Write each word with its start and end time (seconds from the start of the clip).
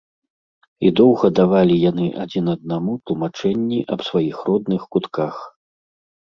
І 0.87 0.89
доўга 0.99 1.27
давалі 1.39 1.75
яны 1.89 2.07
адзін 2.25 2.45
аднаму 2.55 2.91
тлумачэнні 3.11 3.79
аб 3.99 4.09
сваіх 4.11 4.37
родных 4.51 4.81
кутках. 4.97 5.35